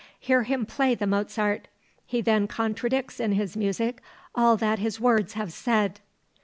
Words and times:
"Hear 0.19 0.41
him 0.41 0.65
play 0.65 0.95
the 0.95 1.05
Mozart. 1.05 1.67
He 2.07 2.21
then 2.21 2.47
contradicts 2.47 3.19
in 3.19 3.33
his 3.33 3.55
music 3.55 3.99
all 4.33 4.57
that 4.57 4.79
his 4.79 4.99
words 4.99 5.33
have 5.33 5.53
said." 5.53 5.99